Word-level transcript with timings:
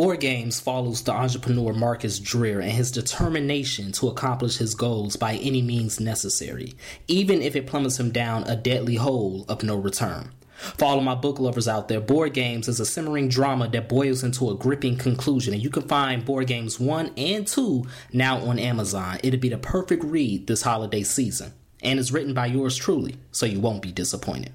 Board 0.00 0.20
Games 0.20 0.60
follows 0.60 1.02
the 1.02 1.12
entrepreneur 1.12 1.74
Marcus 1.74 2.18
Dreer 2.18 2.60
and 2.60 2.72
his 2.72 2.90
determination 2.90 3.92
to 3.92 4.08
accomplish 4.08 4.56
his 4.56 4.74
goals 4.74 5.16
by 5.16 5.34
any 5.34 5.60
means 5.60 6.00
necessary, 6.00 6.72
even 7.06 7.42
if 7.42 7.54
it 7.54 7.66
plummets 7.66 8.00
him 8.00 8.10
down 8.10 8.44
a 8.44 8.56
deadly 8.56 8.94
hole 8.94 9.44
of 9.46 9.62
no 9.62 9.76
return. 9.76 10.32
For 10.56 10.86
all 10.86 10.96
of 10.96 11.04
my 11.04 11.14
book 11.14 11.38
lovers 11.38 11.68
out 11.68 11.88
there, 11.88 12.00
Board 12.00 12.32
Games 12.32 12.66
is 12.66 12.80
a 12.80 12.86
simmering 12.86 13.28
drama 13.28 13.68
that 13.68 13.90
boils 13.90 14.24
into 14.24 14.48
a 14.48 14.56
gripping 14.56 14.96
conclusion, 14.96 15.52
and 15.52 15.62
you 15.62 15.68
can 15.68 15.86
find 15.86 16.24
Board 16.24 16.46
Games 16.46 16.80
1 16.80 17.12
and 17.18 17.46
2 17.46 17.84
now 18.10 18.38
on 18.38 18.58
Amazon. 18.58 19.18
It'll 19.22 19.38
be 19.38 19.50
the 19.50 19.58
perfect 19.58 20.02
read 20.02 20.46
this 20.46 20.62
holiday 20.62 21.02
season, 21.02 21.52
and 21.82 22.00
it's 22.00 22.10
written 22.10 22.32
by 22.32 22.46
yours 22.46 22.74
truly, 22.74 23.16
so 23.32 23.44
you 23.44 23.60
won't 23.60 23.82
be 23.82 23.92
disappointed. 23.92 24.52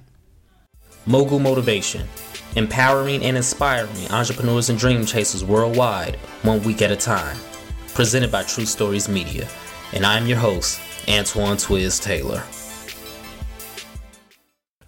Mogul 1.07 1.39
Motivation 1.39 2.07
empowering 2.55 3.23
and 3.23 3.37
inspiring 3.37 4.07
entrepreneurs 4.11 4.69
and 4.69 4.79
dream 4.79 5.05
chasers 5.05 5.43
worldwide, 5.43 6.15
one 6.43 6.63
week 6.63 6.81
at 6.81 6.91
a 6.91 6.95
time. 6.95 7.37
Presented 7.93 8.31
by 8.31 8.43
True 8.43 8.65
Stories 8.65 9.09
Media. 9.09 9.47
And 9.93 10.05
I'm 10.05 10.25
your 10.25 10.37
host, 10.37 10.79
Antoine 11.07 11.57
Twiz 11.57 12.01
Taylor. 12.01 12.43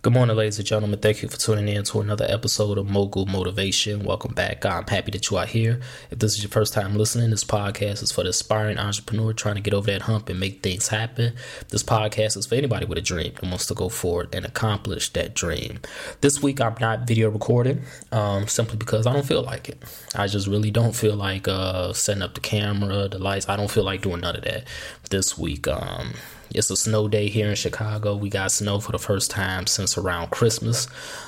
Good 0.03 0.13
morning, 0.13 0.37
ladies 0.37 0.59
and 0.59 0.67
gentlemen. 0.67 0.99
Thank 0.99 1.23
you 1.23 1.27
for 1.27 1.37
tuning 1.37 1.67
in 1.67 1.83
to 1.85 2.01
another 2.01 2.27
episode 2.29 2.77
of 2.77 2.87
Mogul 2.87 3.25
Motivation. 3.25 4.03
Welcome 4.03 4.35
back. 4.35 4.63
I'm 4.63 4.85
happy 4.85 5.09
that 5.09 5.31
you 5.31 5.37
are 5.37 5.47
here. 5.47 5.81
If 6.11 6.19
this 6.19 6.35
is 6.35 6.43
your 6.43 6.51
first 6.51 6.71
time 6.71 6.95
listening, 6.95 7.31
this 7.31 7.43
podcast 7.43 8.03
is 8.03 8.11
for 8.11 8.21
the 8.21 8.29
aspiring 8.29 8.77
entrepreneur 8.77 9.33
trying 9.33 9.55
to 9.55 9.61
get 9.61 9.73
over 9.73 9.87
that 9.87 10.03
hump 10.03 10.29
and 10.29 10.39
make 10.39 10.61
things 10.61 10.89
happen. 10.89 11.33
This 11.69 11.81
podcast 11.81 12.37
is 12.37 12.45
for 12.45 12.53
anybody 12.53 12.85
with 12.85 12.99
a 12.99 13.01
dream 13.01 13.33
that 13.33 13.43
wants 13.43 13.65
to 13.65 13.73
go 13.73 13.89
forward 13.89 14.35
and 14.35 14.45
accomplish 14.45 15.11
that 15.13 15.33
dream. 15.33 15.79
This 16.21 16.43
week, 16.43 16.61
I'm 16.61 16.75
not 16.79 17.07
video 17.07 17.31
recording 17.31 17.81
um, 18.11 18.47
simply 18.47 18.77
because 18.77 19.07
I 19.07 19.13
don't 19.13 19.25
feel 19.25 19.41
like 19.41 19.67
it. 19.67 19.83
I 20.13 20.27
just 20.27 20.45
really 20.47 20.69
don't 20.69 20.95
feel 20.95 21.15
like 21.15 21.47
uh, 21.47 21.91
setting 21.93 22.21
up 22.21 22.35
the 22.35 22.41
camera, 22.41 23.07
the 23.07 23.17
lights. 23.17 23.49
I 23.49 23.55
don't 23.55 23.71
feel 23.71 23.83
like 23.83 24.03
doing 24.03 24.21
none 24.21 24.35
of 24.35 24.43
that 24.43 24.67
this 25.09 25.39
week. 25.39 25.67
Um, 25.67 26.13
it's 26.51 26.69
a 26.69 26.77
snow 26.77 27.07
day 27.07 27.29
here 27.29 27.49
in 27.49 27.55
Chicago. 27.55 28.15
We 28.15 28.29
got 28.29 28.51
snow 28.51 28.79
for 28.79 28.91
the 28.91 28.99
first 28.99 29.31
time 29.31 29.67
since 29.67 29.97
around 29.97 30.31
Christmas. 30.31 30.87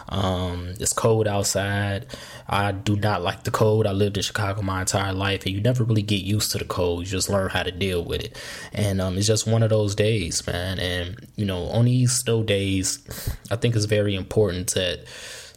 Um, 0.10 0.74
it's 0.80 0.94
cold 0.94 1.28
outside. 1.28 2.08
I 2.48 2.72
do 2.72 2.96
not 2.96 3.22
like 3.22 3.44
the 3.44 3.52
cold. 3.52 3.86
I 3.86 3.92
lived 3.92 4.18
in 4.18 4.24
Chicago 4.24 4.62
my 4.62 4.82
entire 4.82 5.14
life, 5.14 5.46
and 5.46 5.54
you 5.54 5.62
never 5.62 5.84
really 5.84 6.02
get 6.02 6.22
used 6.22 6.52
to 6.52 6.58
the 6.58 6.66
cold. 6.66 7.02
You 7.02 7.06
just 7.06 7.30
learn 7.30 7.50
how 7.50 7.64
to 7.64 7.72
deal 7.72 8.04
with 8.04 8.22
it. 8.22 8.42
And 8.74 9.00
um, 9.02 9.18
it's 9.18 9.28
just 9.28 9.48
one 9.48 9.64
of 9.64 9.70
those 9.70 9.96
days, 9.96 10.46
man. 10.48 10.80
And, 10.80 11.28
you 11.36 11.46
know, 11.46 11.66
on 11.66 11.86
these 11.86 12.14
snow 12.14 12.44
days, 12.44 13.00
I 13.52 13.56
think 13.56 13.76
it's 13.76 13.86
very 13.86 14.16
important 14.16 14.74
that 14.74 15.06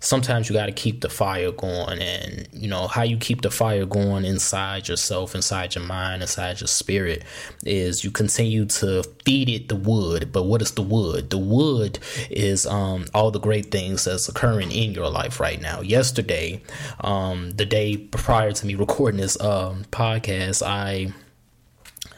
sometimes 0.02 0.48
you 0.48 0.54
got 0.54 0.66
to 0.66 0.72
keep 0.72 1.00
the 1.00 1.08
fire 1.08 1.52
going 1.52 2.00
and 2.00 2.48
you 2.52 2.68
know 2.68 2.88
how 2.88 3.02
you 3.02 3.16
keep 3.16 3.40
the 3.40 3.50
fire 3.50 3.86
going 3.86 4.24
inside 4.24 4.88
yourself 4.88 5.34
inside 5.34 5.74
your 5.74 5.84
mind 5.84 6.20
inside 6.20 6.60
your 6.60 6.66
spirit 6.66 7.22
is 7.64 8.02
you 8.02 8.10
continue 8.10 8.64
to 8.66 9.02
feed 9.24 9.48
it 9.48 9.68
the 9.68 9.76
wood. 9.76 10.32
But 10.32 10.44
what 10.44 10.60
is 10.60 10.72
the 10.72 10.82
wood? 10.82 11.30
The 11.30 11.38
wood 11.38 12.00
is 12.30 12.66
um, 12.66 13.06
all 13.14 13.30
the 13.30 13.38
great 13.38 13.70
things 13.70 14.04
that's 14.04 14.28
occurring 14.28 14.72
in 14.72 14.92
your 14.92 15.08
life 15.08 15.38
right 15.38 15.60
now. 15.60 15.80
Yesterday 15.80 16.60
um, 17.00 17.50
the 17.52 17.64
day 17.64 17.96
prior 17.96 18.52
to 18.52 18.66
me 18.66 18.74
recording 18.74 19.20
this 19.20 19.40
um, 19.40 19.84
podcast 19.90 20.66
i 20.66 21.12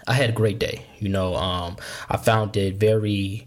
i 0.08 0.14
had 0.14 0.30
a 0.30 0.32
great 0.32 0.58
day. 0.58 0.86
You 0.98 1.10
know 1.10 1.34
um, 1.34 1.76
i 2.08 2.16
found 2.16 2.56
it 2.56 2.76
very 2.76 3.46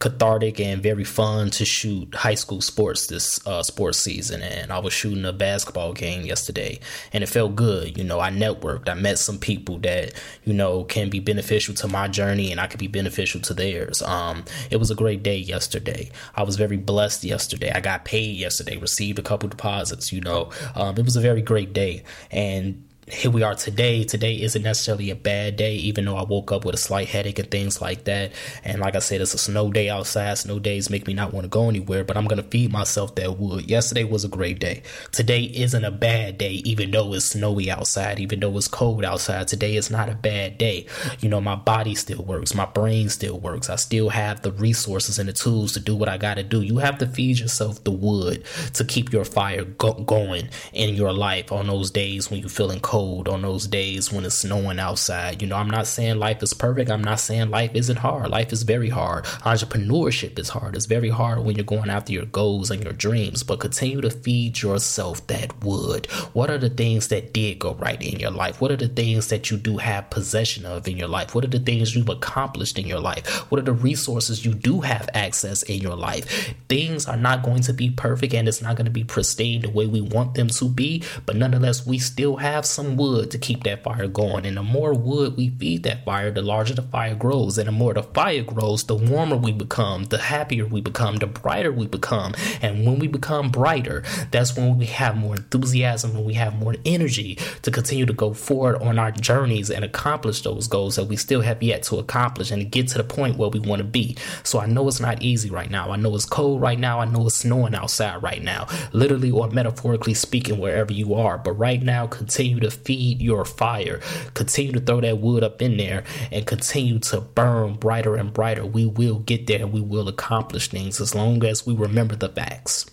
cathartic 0.00 0.58
and 0.58 0.82
very 0.82 1.04
fun 1.04 1.50
to 1.50 1.64
shoot 1.64 2.14
high 2.14 2.34
school 2.34 2.62
sports 2.62 3.06
this 3.06 3.46
uh, 3.46 3.62
sports 3.62 3.98
season. 3.98 4.42
And 4.42 4.72
I 4.72 4.78
was 4.78 4.92
shooting 4.92 5.24
a 5.26 5.32
basketball 5.32 5.92
game 5.92 6.22
yesterday, 6.22 6.80
and 7.12 7.22
it 7.22 7.28
felt 7.28 7.54
good. 7.54 7.96
You 7.96 8.04
know, 8.04 8.18
I 8.18 8.30
networked, 8.30 8.88
I 8.88 8.94
met 8.94 9.18
some 9.18 9.38
people 9.38 9.78
that 9.80 10.14
you 10.44 10.54
know 10.54 10.84
can 10.84 11.10
be 11.10 11.20
beneficial 11.20 11.74
to 11.74 11.88
my 11.88 12.08
journey, 12.08 12.50
and 12.50 12.60
I 12.60 12.66
could 12.66 12.80
be 12.80 12.88
beneficial 12.88 13.40
to 13.42 13.54
theirs. 13.54 14.02
Um, 14.02 14.44
it 14.70 14.78
was 14.78 14.90
a 14.90 14.94
great 14.94 15.22
day 15.22 15.36
yesterday. 15.36 16.10
I 16.34 16.42
was 16.42 16.56
very 16.56 16.78
blessed 16.78 17.22
yesterday. 17.22 17.70
I 17.70 17.80
got 17.80 18.04
paid 18.04 18.36
yesterday, 18.36 18.78
received 18.78 19.18
a 19.18 19.22
couple 19.22 19.48
deposits. 19.48 20.12
You 20.12 20.22
know, 20.22 20.50
um, 20.74 20.96
it 20.96 21.04
was 21.04 21.16
a 21.16 21.20
very 21.20 21.42
great 21.42 21.74
day, 21.74 22.02
and 22.30 22.82
here 23.12 23.30
we 23.30 23.42
are 23.42 23.54
today. 23.54 24.04
Today 24.04 24.40
isn't 24.40 24.62
necessarily 24.62 25.10
a 25.10 25.16
bad 25.16 25.56
day, 25.56 25.74
even 25.74 26.04
though 26.04 26.16
I 26.16 26.22
woke 26.22 26.52
up 26.52 26.64
with 26.64 26.74
a 26.74 26.78
slight 26.78 27.08
headache 27.08 27.38
and 27.38 27.50
things 27.50 27.80
like 27.80 28.04
that. 28.04 28.32
And 28.64 28.80
like 28.80 28.94
I 28.94 29.00
said, 29.00 29.20
it's 29.20 29.34
a 29.34 29.38
snow 29.38 29.72
day 29.72 29.88
outside. 29.88 30.38
Snow 30.38 30.58
days 30.58 30.90
make 30.90 31.06
me 31.06 31.14
not 31.14 31.32
want 31.32 31.44
to 31.44 31.48
go 31.48 31.68
anywhere, 31.68 32.04
but 32.04 32.16
I'm 32.16 32.26
going 32.26 32.42
to 32.42 32.48
feed 32.48 32.72
myself 32.72 33.14
that 33.16 33.38
wood. 33.38 33.68
Yesterday 33.68 34.04
was 34.04 34.24
a 34.24 34.28
great 34.28 34.60
day. 34.60 34.82
Today 35.12 35.42
isn't 35.42 35.84
a 35.84 35.90
bad 35.90 36.38
day, 36.38 36.62
even 36.64 36.90
though 36.90 37.12
it's 37.14 37.26
snowy 37.26 37.70
outside, 37.70 38.20
even 38.20 38.40
though 38.40 38.56
it's 38.56 38.68
cold 38.68 39.04
outside. 39.04 39.48
Today 39.48 39.76
is 39.76 39.90
not 39.90 40.08
a 40.08 40.14
bad 40.14 40.56
day. 40.56 40.86
You 41.18 41.28
know, 41.28 41.40
my 41.40 41.56
body 41.56 41.94
still 41.94 42.22
works, 42.22 42.54
my 42.54 42.66
brain 42.66 43.08
still 43.08 43.38
works. 43.38 43.68
I 43.68 43.76
still 43.76 44.10
have 44.10 44.42
the 44.42 44.52
resources 44.52 45.18
and 45.18 45.28
the 45.28 45.32
tools 45.32 45.72
to 45.72 45.80
do 45.80 45.96
what 45.96 46.08
I 46.08 46.16
got 46.16 46.34
to 46.34 46.42
do. 46.42 46.62
You 46.62 46.78
have 46.78 46.98
to 46.98 47.06
feed 47.06 47.38
yourself 47.38 47.82
the 47.84 47.90
wood 47.90 48.44
to 48.74 48.84
keep 48.84 49.12
your 49.12 49.24
fire 49.24 49.64
go- 49.64 49.94
going 49.94 50.48
in 50.72 50.94
your 50.94 51.12
life 51.12 51.50
on 51.50 51.66
those 51.66 51.90
days 51.90 52.30
when 52.30 52.40
you're 52.40 52.48
feeling 52.48 52.80
cold 52.80 52.99
cold 53.00 53.28
on 53.28 53.40
those 53.40 53.66
days 53.66 54.12
when 54.12 54.26
it's 54.26 54.34
snowing 54.34 54.78
outside. 54.78 55.40
You 55.40 55.48
know, 55.48 55.56
I'm 55.56 55.70
not 55.70 55.86
saying 55.86 56.18
life 56.18 56.42
is 56.42 56.52
perfect. 56.52 56.90
I'm 56.90 57.02
not 57.02 57.18
saying 57.18 57.48
life 57.48 57.70
isn't 57.72 57.96
hard. 57.96 58.28
Life 58.28 58.52
is 58.52 58.62
very 58.62 58.90
hard. 58.90 59.24
Entrepreneurship 59.24 60.38
is 60.38 60.50
hard. 60.50 60.76
It's 60.76 60.84
very 60.84 61.08
hard 61.08 61.38
when 61.38 61.56
you're 61.56 61.64
going 61.64 61.88
after 61.88 62.12
your 62.12 62.26
goals 62.26 62.70
and 62.70 62.84
your 62.84 62.92
dreams, 62.92 63.42
but 63.42 63.58
continue 63.58 64.02
to 64.02 64.10
feed 64.10 64.60
yourself 64.60 65.26
that 65.28 65.64
wood. 65.64 66.10
What 66.34 66.50
are 66.50 66.58
the 66.58 66.68
things 66.68 67.08
that 67.08 67.32
did 67.32 67.58
go 67.58 67.72
right 67.76 68.02
in 68.02 68.20
your 68.20 68.32
life? 68.32 68.60
What 68.60 68.70
are 68.70 68.76
the 68.76 68.88
things 68.88 69.28
that 69.28 69.50
you 69.50 69.56
do 69.56 69.78
have 69.78 70.10
possession 70.10 70.66
of 70.66 70.86
in 70.86 70.98
your 70.98 71.08
life? 71.08 71.34
What 71.34 71.44
are 71.44 71.54
the 71.56 71.58
things 71.58 71.96
you've 71.96 72.10
accomplished 72.10 72.78
in 72.78 72.86
your 72.86 73.00
life? 73.00 73.26
What 73.50 73.60
are 73.60 73.64
the 73.64 73.72
resources 73.72 74.44
you 74.44 74.52
do 74.52 74.82
have 74.82 75.08
access 75.14 75.62
in 75.62 75.80
your 75.80 75.96
life? 75.96 76.54
Things 76.68 77.06
are 77.06 77.16
not 77.16 77.42
going 77.42 77.62
to 77.62 77.72
be 77.72 77.88
perfect 77.88 78.34
and 78.34 78.46
it's 78.46 78.60
not 78.60 78.76
going 78.76 78.84
to 78.84 78.90
be 78.90 79.04
pristine 79.04 79.62
the 79.62 79.70
way 79.70 79.86
we 79.86 80.02
want 80.02 80.34
them 80.34 80.48
to 80.48 80.68
be, 80.68 81.02
but 81.24 81.36
nonetheless, 81.36 81.86
we 81.86 81.98
still 81.98 82.36
have 82.36 82.66
some 82.66 82.89
wood 82.96 83.30
to 83.30 83.38
keep 83.38 83.64
that 83.64 83.82
fire 83.82 84.06
going. 84.06 84.46
And 84.46 84.56
the 84.56 84.62
more 84.62 84.92
wood 84.94 85.36
we 85.36 85.50
feed 85.50 85.82
that 85.84 86.04
fire, 86.04 86.30
the 86.30 86.42
larger 86.42 86.74
the 86.74 86.82
fire 86.82 87.14
grows. 87.14 87.58
And 87.58 87.68
the 87.68 87.72
more 87.72 87.94
the 87.94 88.02
fire 88.02 88.42
grows, 88.42 88.84
the 88.84 88.94
warmer 88.94 89.36
we 89.36 89.52
become, 89.52 90.04
the 90.04 90.18
happier 90.18 90.66
we 90.66 90.80
become, 90.80 91.16
the 91.16 91.26
brighter 91.26 91.72
we 91.72 91.86
become. 91.86 92.34
And 92.62 92.86
when 92.86 92.98
we 92.98 93.08
become 93.08 93.50
brighter, 93.50 94.02
that's 94.30 94.56
when 94.56 94.78
we 94.78 94.86
have 94.86 95.16
more 95.16 95.36
enthusiasm 95.36 96.16
and 96.16 96.24
we 96.24 96.34
have 96.34 96.54
more 96.56 96.76
energy 96.84 97.38
to 97.62 97.70
continue 97.70 98.06
to 98.06 98.12
go 98.12 98.32
forward 98.32 98.82
on 98.82 98.98
our 98.98 99.10
journeys 99.10 99.70
and 99.70 99.84
accomplish 99.84 100.42
those 100.42 100.68
goals 100.68 100.96
that 100.96 101.04
we 101.04 101.16
still 101.16 101.40
have 101.40 101.62
yet 101.62 101.82
to 101.84 101.96
accomplish 101.96 102.50
and 102.50 102.60
to 102.60 102.68
get 102.68 102.88
to 102.88 102.98
the 102.98 103.04
point 103.04 103.36
where 103.36 103.50
we 103.50 103.60
want 103.60 103.80
to 103.80 103.84
be. 103.84 104.16
So 104.42 104.58
I 104.60 104.66
know 104.66 104.86
it's 104.88 105.00
not 105.00 105.22
easy 105.22 105.50
right 105.50 105.70
now. 105.70 105.90
I 105.90 105.96
know 105.96 106.14
it's 106.14 106.26
cold 106.26 106.60
right 106.60 106.78
now. 106.78 107.00
I 107.00 107.04
know 107.04 107.26
it's 107.26 107.36
snowing 107.36 107.74
outside 107.74 108.22
right 108.22 108.42
now, 108.42 108.66
literally 108.92 109.30
or 109.30 109.48
metaphorically 109.48 110.14
speaking, 110.14 110.58
wherever 110.58 110.92
you 110.92 111.14
are. 111.14 111.38
But 111.38 111.52
right 111.52 111.82
now, 111.82 112.06
continue 112.06 112.60
to 112.60 112.70
feed 112.84 113.20
your 113.20 113.44
fire. 113.44 114.00
Continue 114.34 114.72
to 114.72 114.80
throw 114.80 115.00
that 115.00 115.18
wood 115.18 115.42
up 115.42 115.62
in 115.62 115.76
there 115.76 116.04
and 116.30 116.46
continue 116.46 116.98
to 117.00 117.20
burn 117.20 117.74
brighter 117.74 118.16
and 118.16 118.32
brighter. 118.32 118.64
We 118.64 118.86
will 118.86 119.20
get 119.20 119.46
there 119.46 119.60
and 119.60 119.72
we 119.72 119.80
will 119.80 120.08
accomplish 120.08 120.68
things 120.68 121.00
as 121.00 121.14
long 121.14 121.44
as 121.44 121.66
we 121.66 121.74
remember 121.74 122.16
the 122.16 122.28
facts. 122.28 122.86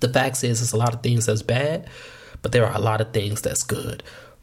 The 0.00 0.08
facts 0.08 0.42
is 0.42 0.60
there's 0.60 0.72
a 0.72 0.76
lot 0.76 0.94
of 0.94 1.02
things 1.02 1.26
that's 1.26 1.42
bad, 1.42 1.88
but 2.42 2.52
there 2.52 2.66
are 2.66 2.74
a 2.74 2.80
lot 2.80 3.00
of 3.00 3.12
things 3.12 3.42
that's 3.42 3.62
good. 3.62 4.02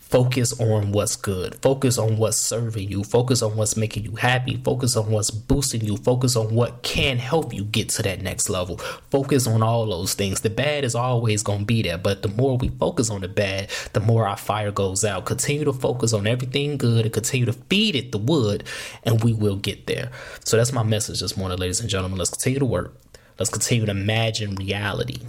Focus 0.10 0.60
on 0.60 0.92
what's 0.92 1.16
good. 1.16 1.54
Focus 1.62 2.00
on 2.00 2.18
what's 2.18 2.38
serving 2.38 2.90
you. 2.90 3.04
Focus 3.04 3.44
on 3.44 3.56
what's 3.56 3.78
making 3.78 4.06
you 4.06 4.16
happy. 4.16 4.58
Focus 4.58 4.98
on 4.98 5.12
what's 5.12 5.30
boosting 5.30 5.86
you. 5.86 5.98
Focus 5.98 6.36
on 6.36 6.56
what 6.56 6.82
can 6.82 7.20
help 7.20 7.54
you 7.54 7.64
get 7.64 7.90
to 7.90 8.02
that 8.02 8.24
next 8.24 8.50
level. 8.50 8.80
Focus 9.12 9.46
on 9.46 9.62
all 9.62 9.86
those 9.86 10.16
things. 10.16 10.42
The 10.42 10.50
bad 10.50 10.84
is 10.84 10.96
always 10.96 11.44
going 11.44 11.60
to 11.60 11.66
be 11.66 11.84
there, 11.84 12.00
but 12.00 12.24
the 12.24 12.28
more 12.30 12.58
we 12.58 12.70
focus 12.70 13.12
on 13.12 13.22
the 13.22 13.28
bad, 13.28 13.70
the 13.94 14.00
more 14.00 14.28
our 14.28 14.36
fire 14.36 14.72
goes 14.72 15.06
out. 15.06 15.26
Continue 15.26 15.66
to 15.66 15.74
focus 15.74 16.12
on 16.12 16.26
everything 16.26 16.78
good 16.78 17.06
and 17.06 17.14
continue 17.14 17.46
to 17.46 17.54
feed 17.54 17.96
it 17.96 18.12
the 18.12 18.18
wood, 18.18 18.64
and 19.04 19.24
we 19.24 19.32
will 19.32 19.58
get 19.58 19.86
there. 19.86 20.10
So 20.44 20.58
that's 20.58 20.74
my 20.74 20.82
message 20.82 21.20
this 21.20 21.38
morning, 21.38 21.60
ladies 21.60 21.82
and 21.82 21.90
gentlemen. 21.90 22.18
Let's 22.18 22.32
continue 22.32 22.58
to 22.58 22.66
work. 22.66 22.96
Let's 23.38 23.52
continue 23.52 23.86
to 23.86 23.92
imagine 23.92 24.56
reality. 24.56 25.20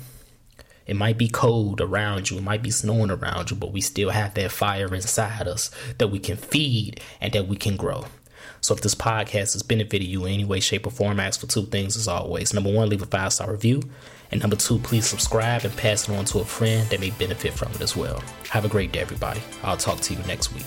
It 0.90 0.96
might 0.96 1.16
be 1.16 1.28
cold 1.28 1.81
around 1.81 2.31
you, 2.31 2.38
it 2.38 2.42
might 2.42 2.64
be 2.64 2.72
snowing 2.72 3.12
around 3.12 3.52
you, 3.52 3.56
but 3.56 3.70
we 3.70 3.81
still 3.81 4.10
have 4.10 4.34
that 4.34 4.50
fire 4.50 4.92
inside 4.92 5.46
us 5.46 5.70
that 5.98 6.08
we 6.08 6.19
can 6.19 6.37
feed 6.37 7.00
and 7.20 7.32
that 7.32 7.46
we 7.46 7.54
can 7.54 7.76
grow. 7.76 8.06
So 8.60 8.75
if 8.75 8.81
this 8.81 8.96
podcast 8.96 9.52
has 9.52 9.62
benefited 9.62 10.08
you 10.08 10.25
in 10.25 10.32
any 10.32 10.44
way, 10.44 10.58
shape, 10.58 10.88
or 10.88 10.90
form, 10.90 11.20
ask 11.20 11.38
for 11.38 11.46
two 11.46 11.66
things 11.66 11.96
as 11.96 12.08
always. 12.08 12.52
Number 12.52 12.72
one, 12.72 12.88
leave 12.88 13.02
a 13.02 13.06
five 13.06 13.32
star 13.32 13.52
review. 13.52 13.82
And 14.32 14.40
number 14.40 14.56
two, 14.56 14.81
please 14.81 15.06
subscribe 15.06 15.64
and 15.64 15.76
pass 15.76 16.08
it 16.08 16.16
on 16.16 16.25
to 16.25 16.40
a 16.40 16.44
friend 16.44 16.88
that 16.90 16.98
may 16.98 17.10
benefit 17.10 17.52
from 17.52 17.70
it 17.70 17.81
as 17.81 17.96
well. 17.96 18.20
Have 18.48 18.64
a 18.64 18.69
great 18.69 18.90
day, 18.90 18.98
everybody. 18.98 19.40
I'll 19.62 19.76
talk 19.76 20.00
to 20.00 20.14
you 20.14 20.20
next 20.25 20.52
week. 20.52 20.66